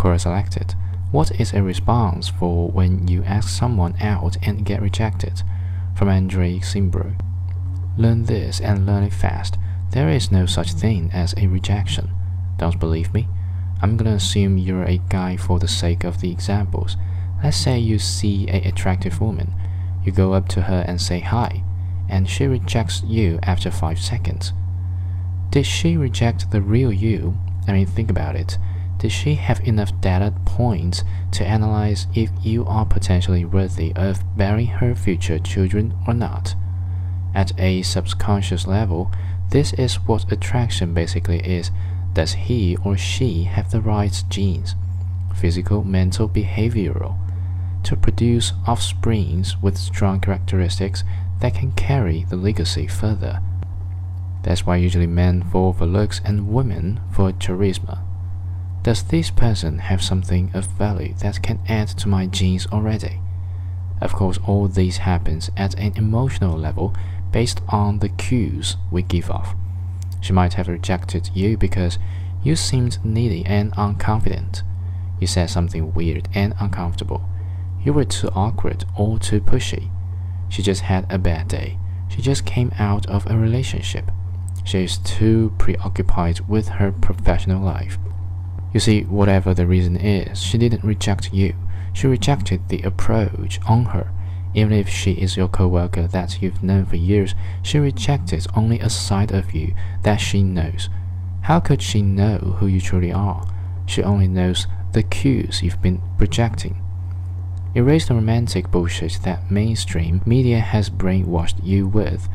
Quora 0.00 0.18
selected. 0.18 0.74
What 1.10 1.38
is 1.38 1.52
a 1.52 1.62
response 1.62 2.30
for 2.30 2.70
when 2.70 3.06
you 3.06 3.22
ask 3.24 3.50
someone 3.50 4.00
out 4.00 4.38
and 4.40 4.64
get 4.64 4.80
rejected? 4.80 5.42
From 5.94 6.08
Andre 6.08 6.58
Simbro. 6.60 7.20
Learn 7.98 8.24
this 8.24 8.60
and 8.60 8.86
learn 8.86 9.02
it 9.02 9.12
fast. 9.12 9.58
There 9.90 10.08
is 10.08 10.32
no 10.32 10.46
such 10.46 10.72
thing 10.72 11.10
as 11.12 11.34
a 11.36 11.48
rejection. 11.48 12.08
Don't 12.56 12.80
believe 12.80 13.12
me? 13.12 13.28
I'm 13.82 13.98
gonna 13.98 14.14
assume 14.14 14.56
you're 14.56 14.84
a 14.84 15.02
guy 15.10 15.36
for 15.36 15.58
the 15.58 15.68
sake 15.68 16.02
of 16.02 16.22
the 16.22 16.32
examples. 16.32 16.96
Let's 17.44 17.58
say 17.58 17.78
you 17.78 17.98
see 17.98 18.48
a 18.48 18.66
attractive 18.66 19.20
woman. 19.20 19.52
You 20.02 20.12
go 20.12 20.32
up 20.32 20.48
to 20.50 20.62
her 20.62 20.82
and 20.88 20.98
say 20.98 21.20
hi, 21.20 21.62
and 22.08 22.26
she 22.26 22.46
rejects 22.46 23.02
you 23.02 23.38
after 23.42 23.70
5 23.70 24.00
seconds. 24.00 24.54
Did 25.50 25.66
she 25.66 25.98
reject 25.98 26.52
the 26.52 26.62
real 26.62 26.90
you? 26.90 27.36
I 27.68 27.72
mean, 27.72 27.86
think 27.86 28.08
about 28.08 28.34
it. 28.34 28.56
Did 29.00 29.12
she 29.12 29.36
have 29.36 29.66
enough 29.66 29.98
data 30.02 30.34
points 30.44 31.04
to 31.32 31.46
analyze 31.46 32.06
if 32.14 32.30
you 32.42 32.66
are 32.66 32.84
potentially 32.84 33.46
worthy 33.46 33.94
of 33.96 34.22
bearing 34.36 34.66
her 34.66 34.94
future 34.94 35.38
children 35.38 35.94
or 36.06 36.12
not? 36.12 36.54
At 37.34 37.58
a 37.58 37.80
subconscious 37.80 38.66
level, 38.66 39.10
this 39.48 39.72
is 39.72 39.94
what 40.00 40.30
attraction 40.30 40.92
basically 40.92 41.38
is. 41.38 41.70
Does 42.12 42.34
he 42.34 42.76
or 42.84 42.98
she 42.98 43.44
have 43.44 43.70
the 43.70 43.80
right 43.80 44.22
genes, 44.28 44.74
physical, 45.34 45.82
mental, 45.82 46.28
behavioral, 46.28 47.16
to 47.84 47.96
produce 47.96 48.52
offsprings 48.68 49.56
with 49.62 49.78
strong 49.78 50.20
characteristics 50.20 51.04
that 51.40 51.54
can 51.54 51.72
carry 51.72 52.24
the 52.24 52.36
legacy 52.36 52.86
further? 52.86 53.40
That's 54.42 54.66
why 54.66 54.76
usually 54.76 55.06
men 55.06 55.42
fall 55.42 55.72
for 55.72 55.86
looks 55.86 56.20
and 56.22 56.52
women 56.52 57.00
for 57.10 57.32
charisma. 57.32 58.02
Does 58.82 59.02
this 59.02 59.30
person 59.30 59.78
have 59.78 60.02
something 60.02 60.50
of 60.54 60.66
value 60.66 61.12
that 61.20 61.42
can 61.42 61.60
add 61.68 61.88
to 61.88 62.08
my 62.08 62.24
genes 62.26 62.66
already? 62.68 63.20
Of 64.00 64.14
course, 64.14 64.38
all 64.46 64.68
this 64.68 64.98
happens 64.98 65.50
at 65.54 65.74
an 65.74 65.92
emotional 65.96 66.56
level 66.56 66.94
based 67.30 67.60
on 67.68 67.98
the 67.98 68.08
cues 68.08 68.78
we 68.90 69.02
give 69.02 69.30
off. 69.30 69.54
She 70.22 70.32
might 70.32 70.54
have 70.54 70.66
rejected 70.66 71.30
you 71.34 71.58
because 71.58 71.98
you 72.42 72.56
seemed 72.56 73.04
needy 73.04 73.44
and 73.44 73.70
unconfident. 73.72 74.62
You 75.20 75.26
said 75.26 75.50
something 75.50 75.92
weird 75.92 76.30
and 76.34 76.54
uncomfortable. 76.58 77.22
You 77.84 77.92
were 77.92 78.06
too 78.06 78.28
awkward 78.28 78.86
or 78.96 79.18
too 79.18 79.42
pushy. 79.42 79.90
She 80.48 80.62
just 80.62 80.82
had 80.82 81.06
a 81.12 81.18
bad 81.18 81.48
day. 81.48 81.78
She 82.08 82.22
just 82.22 82.46
came 82.46 82.72
out 82.78 83.04
of 83.06 83.30
a 83.30 83.36
relationship. 83.36 84.10
She 84.64 84.84
is 84.84 84.96
too 84.96 85.52
preoccupied 85.58 86.40
with 86.48 86.68
her 86.68 86.92
professional 86.92 87.62
life. 87.62 87.98
You 88.72 88.80
see, 88.80 89.02
whatever 89.02 89.52
the 89.52 89.66
reason 89.66 89.96
is, 89.96 90.40
she 90.40 90.58
didn't 90.58 90.84
reject 90.84 91.32
you. 91.32 91.54
She 91.92 92.06
rejected 92.06 92.68
the 92.68 92.82
approach 92.82 93.60
on 93.66 93.86
her. 93.86 94.12
Even 94.54 94.72
if 94.72 94.88
she 94.88 95.12
is 95.12 95.36
your 95.36 95.48
coworker 95.48 96.06
that 96.08 96.40
you've 96.42 96.62
known 96.62 96.86
for 96.86 96.96
years, 96.96 97.34
she 97.62 97.78
rejected 97.78 98.46
only 98.56 98.80
a 98.80 98.90
side 98.90 99.32
of 99.32 99.54
you 99.54 99.74
that 100.02 100.16
she 100.16 100.42
knows. 100.42 100.88
How 101.42 101.60
could 101.60 101.82
she 101.82 102.02
know 102.02 102.38
who 102.58 102.66
you 102.66 102.80
truly 102.80 103.12
are? 103.12 103.46
She 103.86 104.02
only 104.02 104.28
knows 104.28 104.66
the 104.92 105.02
cues 105.02 105.62
you've 105.62 105.82
been 105.82 106.02
projecting. 106.18 106.80
Erase 107.74 108.08
the 108.08 108.14
romantic 108.14 108.70
bullshit 108.70 109.20
that 109.22 109.50
mainstream 109.50 110.20
media 110.26 110.58
has 110.58 110.90
brainwashed 110.90 111.64
you 111.64 111.86
with. 111.86 112.28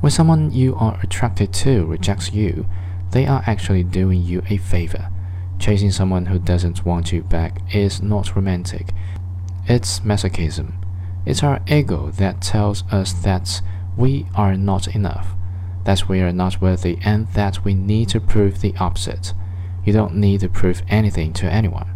When 0.00 0.12
someone 0.12 0.52
you 0.52 0.76
are 0.76 1.00
attracted 1.02 1.52
to 1.54 1.86
rejects 1.86 2.32
you, 2.32 2.66
they 3.12 3.26
are 3.26 3.42
actually 3.46 3.84
doing 3.84 4.22
you 4.22 4.42
a 4.50 4.58
favor. 4.58 5.10
Chasing 5.64 5.90
someone 5.90 6.26
who 6.26 6.38
doesn't 6.38 6.84
want 6.84 7.10
you 7.10 7.22
back 7.22 7.74
is 7.74 8.02
not 8.02 8.36
romantic. 8.36 8.92
It's 9.66 10.00
masochism. 10.00 10.74
It's 11.24 11.42
our 11.42 11.62
ego 11.66 12.10
that 12.18 12.42
tells 12.42 12.84
us 12.92 13.14
that 13.22 13.62
we 13.96 14.26
are 14.34 14.58
not 14.58 14.94
enough, 14.94 15.28
that 15.84 16.06
we 16.06 16.20
are 16.20 16.34
not 16.34 16.60
worthy, 16.60 16.98
and 17.02 17.28
that 17.28 17.64
we 17.64 17.72
need 17.72 18.10
to 18.10 18.20
prove 18.20 18.60
the 18.60 18.76
opposite. 18.76 19.32
You 19.86 19.94
don't 19.94 20.16
need 20.16 20.40
to 20.40 20.50
prove 20.50 20.82
anything 20.86 21.32
to 21.32 21.50
anyone. 21.50 21.88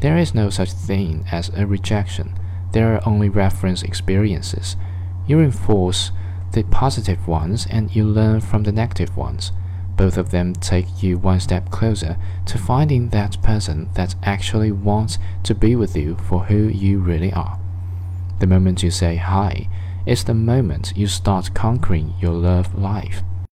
There 0.00 0.18
is 0.18 0.34
no 0.34 0.50
such 0.50 0.72
thing 0.72 1.24
as 1.32 1.48
a 1.56 1.66
rejection. 1.66 2.38
There 2.72 2.94
are 2.94 3.08
only 3.08 3.30
reference 3.30 3.82
experiences. 3.82 4.76
You 5.26 5.38
reinforce 5.38 6.12
the 6.52 6.64
positive 6.64 7.26
ones 7.26 7.66
and 7.70 7.96
you 7.96 8.04
learn 8.04 8.42
from 8.42 8.64
the 8.64 8.72
negative 8.72 9.16
ones. 9.16 9.52
Both 9.96 10.16
of 10.16 10.30
them 10.30 10.54
take 10.54 11.02
you 11.02 11.18
one 11.18 11.40
step 11.40 11.70
closer 11.70 12.16
to 12.46 12.58
finding 12.58 13.10
that 13.10 13.40
person 13.42 13.90
that 13.94 14.14
actually 14.22 14.72
wants 14.72 15.18
to 15.44 15.54
be 15.54 15.76
with 15.76 15.96
you 15.96 16.16
for 16.16 16.44
who 16.44 16.68
you 16.68 16.98
really 16.98 17.32
are. 17.32 17.58
The 18.40 18.46
moment 18.46 18.82
you 18.82 18.90
say 18.90 19.16
hi 19.16 19.68
is 20.04 20.24
the 20.24 20.34
moment 20.34 20.92
you 20.96 21.06
start 21.06 21.54
conquering 21.54 22.14
your 22.20 22.32
love 22.32 22.74
life. 22.78 23.22